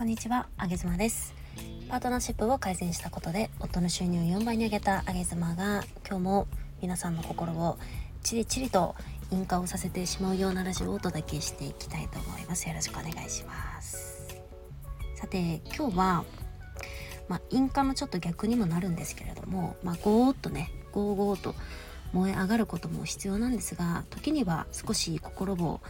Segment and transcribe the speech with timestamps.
[0.00, 1.34] こんにちは、あげずまです。
[1.90, 6.48] パートナーシップを改善したことで夫の収入を4倍に上げたあげずまが今日も
[6.80, 7.78] 皆さんの心を
[8.22, 8.94] チリチリと
[9.30, 12.66] 引火をさせてしまうようなラジオをお届けしていきたいと思います。
[12.66, 14.40] よろしくお願いします。
[15.16, 16.24] さて今日は
[17.28, 21.54] まあ、引火のちょっと逆にもなるんですけれども、まあ、ゴーッとねゴーゴーと
[22.14, 25.82] 燃え上がることも必要なんですが時には少し心を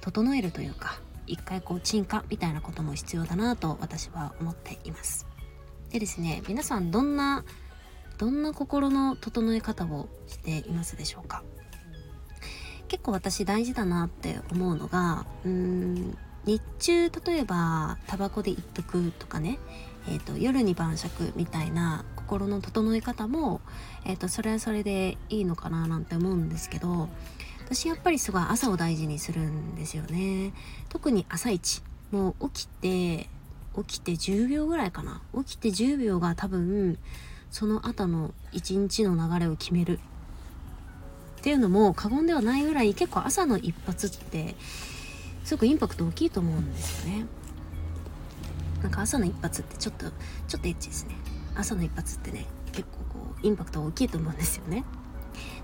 [0.00, 5.26] 整えるというか一回こう鎮火みたいなことも必要だなと私は思っています。
[5.90, 7.44] でですね皆さんどんな
[8.18, 11.42] どんな心の整え方をしていますでしょうか？
[12.88, 19.58] 結構私大事だなって思うのがうーん日中例えばタバコで一服とかね、
[20.06, 23.62] えーと、夜に晩酌みたいな心の整え方も、
[24.04, 27.08] えーとそれはそれでいいのかななんて思うんですけど
[27.74, 30.52] 私やっぱりすごい朝を大事にするんですよね。
[30.88, 31.82] 特に朝一。
[32.12, 33.28] もう起きて
[33.76, 35.20] 起きて10秒ぐらいかな。
[35.36, 36.98] 起きて10秒が多分
[37.50, 39.98] その後の一日の流れを決める。
[41.38, 44.54] っていうのも過言ではないぐらい結構朝の一発って
[45.42, 47.26] すごくインパクト大きいと思うんですよね。
[48.82, 50.06] なんか朝の一発ってちょっと
[50.46, 51.16] ちょっとエッチですね。
[51.56, 54.84] 朝の一発ってね結構こうインパクト大きいと思うんですよね。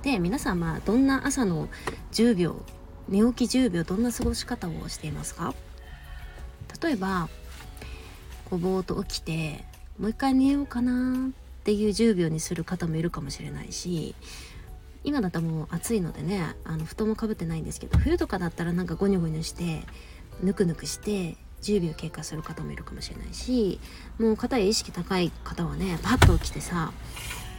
[0.03, 1.69] で皆さんまあどんな朝の
[2.13, 2.63] 10秒
[3.09, 5.55] 寝起き10秒どんな過ごし方をしていますか？
[6.83, 7.29] 例えば
[8.49, 9.65] こうぼーっと起きて
[9.99, 14.15] もう一回寝ようかなっていう10秒にする方もいるかもしれないし
[15.05, 19.83] 今だったらもう暑いのでねあの布団もかぶってないんですけど冬とかだったらなんかゴニョゴニョして
[20.43, 23.79] ぬくぬくして10秒経過する方もいるかもしれないし
[24.19, 26.93] もう肩や意識高い方はねパッと起きてさ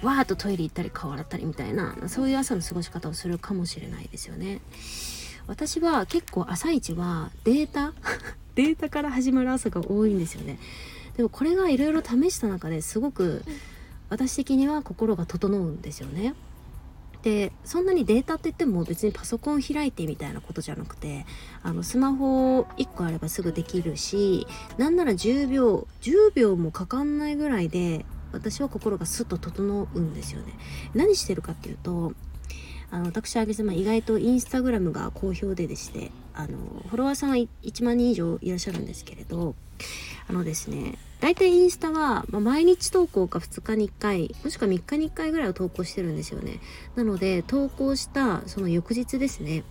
[0.02, 4.62] わーっとトイレ行ったり顔洗ったりみたいなそういう朝の過ごし方をするかもしれないですよね。
[5.48, 7.94] 私は結構朝一はデータ
[8.56, 10.60] データから始まる朝が多いんですよね。
[11.18, 13.44] でもこれがいろいろ試した中ですごく
[14.10, 16.34] 私的には心が整うんですよね。
[17.24, 21.26] でそんなにデータって言っても別にパソコン開いてみたいなことじゃなくて
[21.62, 24.48] あのスマホ1個あればすぐできるし
[24.78, 30.54] なんなら10秒10秒もかかんないぐらいで私は心がスッと整うんですよね。
[30.94, 32.14] 何してるかっていうと
[32.92, 36.58] あの私あげ様意外とインスタグラムが好評ででしてあの
[36.90, 39.56] フォロワーさんは1万人以上いらっしゃるんですけれど
[40.28, 46.60] あのですね大体インスタは、まあ、毎日投稿か2日に1回もしくは3日に1回ぐらいを投稿してるんですよね。
[46.96, 49.64] なので投稿したその翌日ですね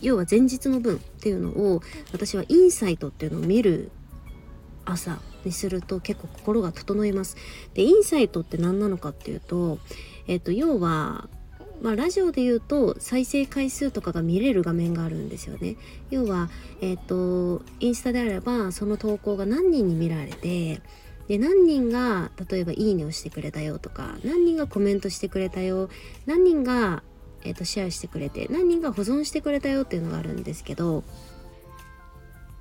[0.00, 1.82] 要は前日の分っていうのを
[2.12, 3.90] 私はインサイトっていうのを見る
[4.84, 7.36] 朝にすると結構心が整います。
[7.74, 9.78] で、インサイトって何なのかっていうと、
[10.26, 11.28] えっ、と、要は、
[11.82, 15.76] まあ、ラジオで言うと再生回数とかが見れる画面があるんですよね。
[16.10, 16.50] 要は、
[16.80, 20.80] えっ、と、インスタであればその投稿が何人に見られて、
[21.28, 25.88] で何人が例えば「いいね」をしてくれたよとか何人がコメントしてくれたよ
[26.26, 27.02] 何人が、
[27.44, 31.04] えーとシェアしてくれて何人が保存してくれたよっていうのがあるんですけど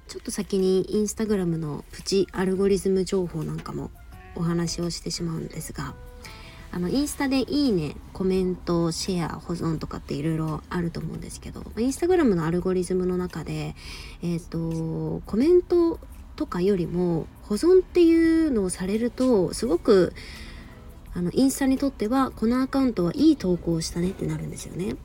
[0.08, 3.92] ちょっと先にインスタグラムのプチアルゴリズム情報なんかも
[4.36, 5.94] お話をしてしまうんですが
[6.72, 13.76] あのインスタでいいねコメントシェア保存とかっていろいろあると思うんですけどインスタグラムのアルゴリズムの中で
[14.24, 16.00] えっ、ー、とコメント
[16.36, 20.14] とかよりも保存っていうのをされるとすごく
[21.14, 24.96] あのインスタにとってはこのアカウントはいい投稿をしたねってなるんですよね。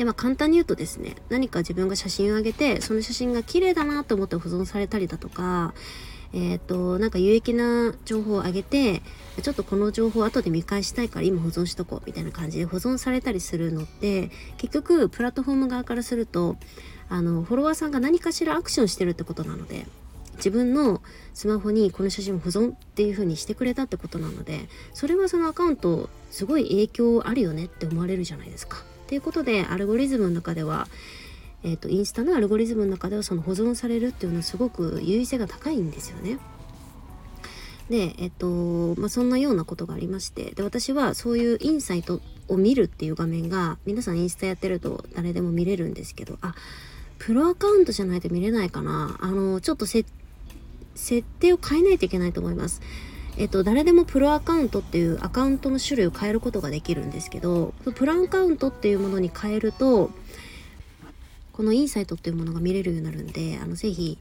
[0.00, 5.74] でまあ簡単に言うとですね何か自分が写真を上げてその写真が綺麗だなと思って保存されたりだとか
[6.32, 9.02] えっ、ー、となんか有益な情報を上げて
[9.42, 16.56] ちょっとこの情報を後で見返したいから今保存しとこうみたいな感じで保存されたりするのって結局プラットフォーム側からすると
[17.10, 19.84] あのフォロワーさんが何かしらアクションしてるってことなので
[20.36, 21.02] 自分の
[21.34, 24.60] スマホにこの写真を保存っていう風にしてくれたってことなので
[24.94, 28.82] それはそのアカウントすごい影響あるよねって思われるじゃないですか。
[29.10, 30.86] っていうことでアルゴリズムの中では、
[31.64, 36.38] えーと、インスタのアルゴリズムの中ではその保存されるっていうのはすごく優位性が高いんですよね。
[37.88, 46.54] で、えっと、まあ、そんなようなことがありまして、で、私はそういうインサイトを見るっていう画面が、皆さんインスタやってると誰でも見れるんですけど、あ、
[47.18, 49.18] プロアカウントじゃないと見れないかな。
[49.20, 50.04] あの、ちょっと設
[51.40, 52.80] 定を変えないといけないと思います。
[53.36, 60.10] えっと、誰でもプロアカウントっていうアカウントの種類を変えることができるんですけどプロアカウントっていうものに変えると
[61.52, 64.18] このインサイトっていうものが見れるようになるんであのぜひ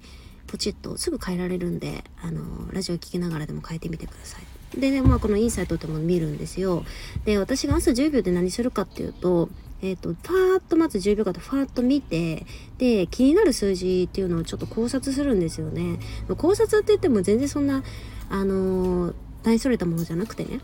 [0.47, 2.41] ポチッとすぐ変えられるんであの
[2.71, 4.79] ラジオ聴きながらでも変えてみてください。
[4.79, 6.83] でねまあこのインサイトってもの見るんですよ。
[7.25, 9.50] で私が朝10秒で何するかっていうと
[9.81, 12.45] えーと、とファーッとまず10秒間でファーッと見て
[12.77, 16.00] で気になる数字っていうのをちょっと考察するんですよね。
[16.38, 17.83] 考察って言っても全然そんな
[18.30, 20.60] あの、大それたものじゃなくてね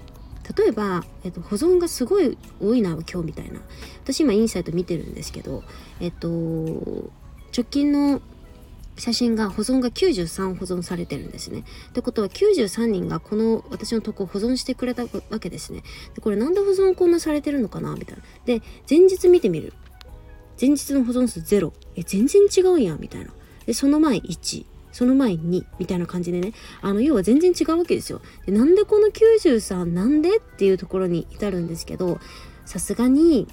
[0.58, 3.60] 例えば、えっと、保存がすごい多いな今日みたいな
[4.04, 5.64] 私今インサイト見てるんですけど
[6.00, 6.30] えっと
[7.56, 8.22] 直近の
[8.98, 11.66] 写真が保存が93保存されてるんですね。
[11.90, 15.84] ってことは93人がこの私の投稿を保存してくれたわけですね。
[16.14, 17.94] でこれなんで保存こんなされてるのかな？
[17.96, 18.24] みたいな。
[18.46, 19.74] で前日見てみる。
[20.60, 21.74] 前日の保存数0。
[21.98, 23.34] え全然違うやんみたいな。
[23.66, 24.66] でその前1。
[24.96, 28.22] その前にみたいな感じでねあの要は全然違うわけですよ。
[28.46, 32.22] でなんでこの93なんでっていうところに至るんですけど
[32.64, 33.46] さすがに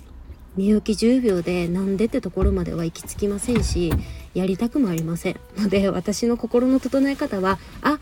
[0.56, 3.92] 寝起き10秒でなんでってところまでは行き着きませんし
[4.34, 5.40] やりたくもありません。
[5.56, 7.98] ので私の心の整え方はあ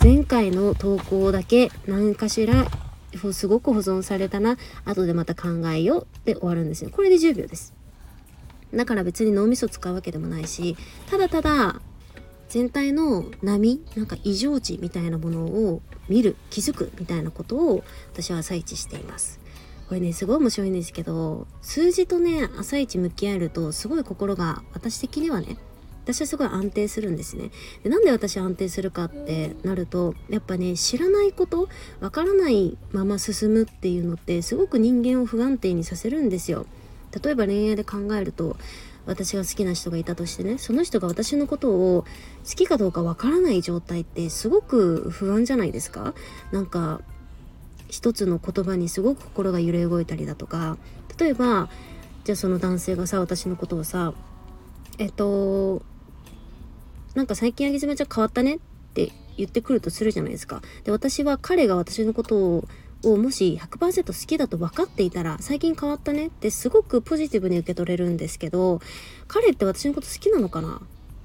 [0.00, 2.68] 前回の投稿だけ何かしら
[3.32, 6.90] すごく保存されたな後でまた考えようで終わるんですよ。
[6.90, 7.74] これで10秒です。
[8.72, 10.76] だから別に脳みそ使うわけでもないし
[11.10, 11.80] ただただ
[12.48, 19.40] 全体の波なんか異常値みたいなものを見る気づくみたいなことを私は朝一しています。
[19.88, 25.56] これねすごい面白いんですけど数字とね朝一向き合えるとすごい心が私的にはね
[26.04, 27.50] 私はすごい安定するんですね。
[27.82, 31.68] でなんで私安定するかってなるとやっぱね知らないこと
[32.00, 36.66] わからないまま進むっていうのってすごく人間を不安定にさせるんですよ。
[37.22, 38.56] 例えば恋愛で考えると
[39.08, 42.04] 私が好きな人がいたとしてねその人が私のことを
[42.48, 46.14] 好きかどうかわからない状態ってすごく不安じゃないですか？
[46.52, 47.00] なんか
[47.88, 50.76] 一つの言葉にすごく心が揺れ動いたりだとか。
[51.18, 51.68] 例えば
[52.24, 54.12] じゃあその男性がさ私のことをさ
[54.98, 55.82] えっと
[57.14, 58.58] なんか最近あげずめちゃん変わったねっ
[58.94, 60.62] て言ってくるとするじゃないですか。
[60.84, 62.68] で私は彼が私のことを
[63.04, 68.80] をもし100%好きだと分かっていたら最近変わったねってすごくポジティブに受け取れるんですけど
[69.26, 70.80] 彼って私のこと好きなのかな？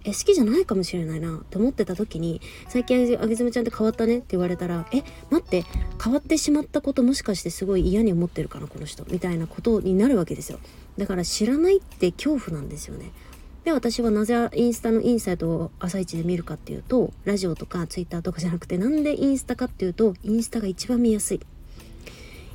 [0.05, 5.63] え好きじゃないかもしれないなって思ってた時に最近あげずめちゃんって変わったねって言われたらえ待って
[6.03, 9.05] 変わってしまったこともしかしてすごい嫌に思ってるかなこの人？
[9.09, 10.59] みたいなことになるわけですよ。
[10.97, 13.11] だから知らないって恐怖なんですよね。
[13.63, 21.39] で私はなぜインスタのインサイトを朝一で見るかっていうとラジオとかツイッターとかじゃなくてなんでインスタかっていうとインスタが一番見やすい。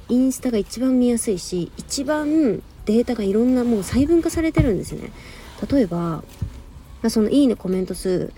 [0.09, 5.13] インスタが一番見やすいし一番データがいろんなもう細分化されてるんですね。
[5.71, 6.25] 例えば
[7.09, 8.33] そのいいねコメント数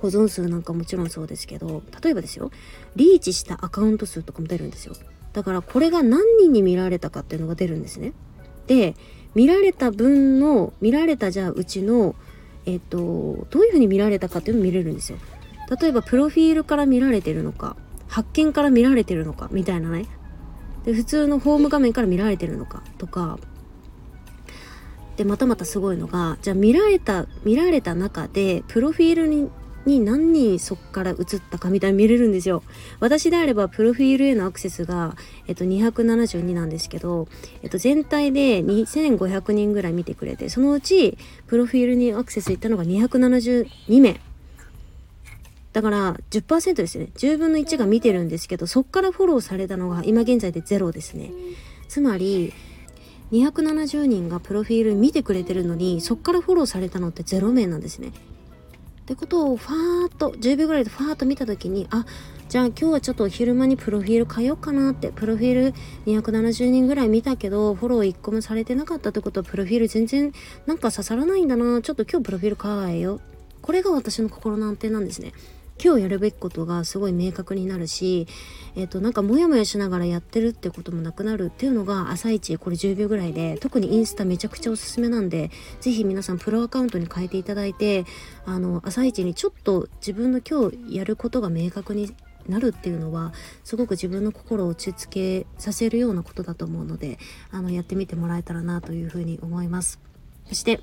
[0.00, 2.50] 保存数なんかもちろんそうですけど例えばですよ
[2.96, 4.94] リーチしたアカウント数とかも出るんですよ。
[5.32, 8.12] だからこれが何人に見られたかっていうのが出るんですね。
[8.66, 8.96] で
[9.34, 12.14] 見られた分の見られたじゃあうちの
[12.66, 15.18] えっとどういうふうに見られたかっていうのも見れるんですよ。
[15.80, 17.76] 例えばプロフィールから見られてるのか
[18.08, 20.06] 発見から見られてるのかみたいなね。
[20.84, 23.38] で普通のホーム画面から見られてるのかとか
[25.16, 29.50] でまたまたすごいのがじゃあ見られた見られた中でプロフィールに
[29.84, 31.16] に何人そこから移っ
[31.50, 32.62] たかみたいに見れるんですよ。
[33.00, 35.16] 私であればプロフィールへのアクセスが、
[35.48, 37.26] えっと、272なんですけど、
[37.62, 41.18] えっと、全体で2500人ぐらい見てくれてそのうち
[41.48, 44.20] プロフィールにアクセスいったのが272名
[45.72, 47.08] だから10%ですね。
[47.16, 51.30] 10分の1が見てるんですけどそっからフォローされたのが今現在で0ですね。
[51.88, 52.52] つまり
[53.32, 58.08] 270人がプロフィール見てくれてるのにそっからフォローされたのって0名なんですね。
[58.08, 62.06] ってことをファーッと10秒ぐらいでファーッと見た時にあ
[62.48, 65.74] じゃあ今日はちょっと昼間にプロフィール変えようかなってプロフィール
[66.06, 70.32] 270人ぐらい見たけどフォロー1個もされてなかったってことはプロフィール全然
[70.66, 73.20] なんか刺さらないんだなちょっと今日プロフィール変えよう。
[73.60, 75.32] これが私の心の安定なんですね。
[75.82, 78.26] 今日やるべきことがすごい明確になるし、
[78.76, 85.50] えっ、と、なんかモヤモヤしながらやってるってこともなくなるっていうのが朝一これ10秒ぐらいで、特にインスタめちゃくちゃおすすめなんで、
[85.80, 88.04] 是非皆さんプロアカウントに変えていただいて、
[88.46, 92.14] あの、朝一にちょっと自分の今日やることが明確に
[92.48, 93.32] なるっていうのは
[93.64, 97.18] すごく自分の心を落ち着けさせるようなことだと思うので
[97.50, 100.00] あのやってみてもらえたらなというふうに思います。
[100.48, 100.80] そして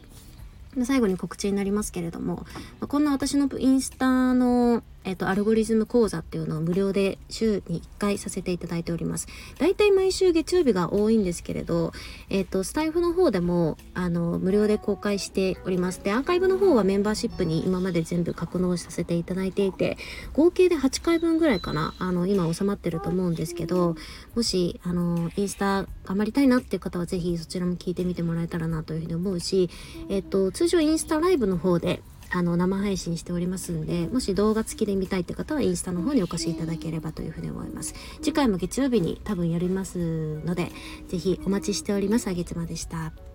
[0.83, 2.45] 最後に告知になりますけれども
[2.88, 9.28] こんな私のインスタのえっ、と、アルゴリズム講座っていうのを無料で週に1回させていただいております。
[9.58, 11.94] だいたい毎週月曜日が多いんですけれど、
[12.30, 16.04] えっ、と、スタイフの方でも、あの、無料で公開しております。
[16.04, 19.98] で、アーカイブの方はメンバーシップに今まで全部格納させていただいていて、
[20.34, 23.96] 合計で8回分ぐらいかな、あの、今収まってると思うんですけど、
[24.36, 29.72] もし、あの、インスタ頑張りたいなっていう方はぜひそちらも聞いてみてもらえたらなというふうに思うし、
[30.08, 37.93] えっ、と、通常インスタライブの方で、あの生配信しておりますんでもし動画付きで見たいって方はインスタの方にお越しいただければというふうに思います。
[38.21, 40.71] 次回も月曜日に多分やりますので
[41.07, 42.27] 是非お待ちしております。
[42.27, 43.28] あげつまでした。